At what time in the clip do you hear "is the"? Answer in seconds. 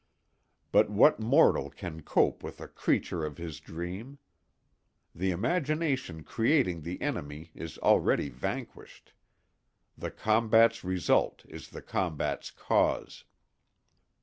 11.47-11.83